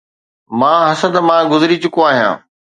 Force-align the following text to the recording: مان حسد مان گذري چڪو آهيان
مان 0.59 0.79
حسد 0.91 1.13
مان 1.27 1.43
گذري 1.51 1.77
چڪو 1.83 1.99
آهيان 2.09 2.35